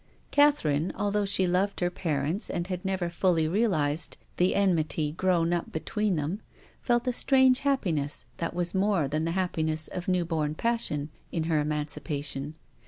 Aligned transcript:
Catherine, 0.31 0.91
although 0.95 1.25
she 1.25 1.45
loved 1.45 1.79
her 1.79 1.91
parents 1.91 2.49
and 2.49 2.65
had 2.65 2.83
never 2.83 3.07
fully 3.07 3.47
realised 3.47 4.17
the 4.37 4.55
enmity 4.55 5.11
grown 5.11 5.53
up 5.53 5.71
be 5.71 5.79
tween 5.81 6.15
them, 6.15 6.41
felt 6.81 7.07
a 7.07 7.13
strange 7.13 7.59
happiness, 7.59 8.25
that 8.37 8.55
was 8.55 8.73
more 8.73 9.07
than 9.07 9.25
the 9.25 9.33
happiness 9.37 9.87
of 9.89 10.07
new 10.07 10.25
born 10.25 10.55
passion, 10.55 11.11
in 11.31 11.43
her 11.43 11.59
emancipation. 11.59 12.55